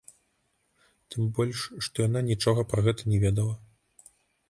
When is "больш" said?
1.39-1.59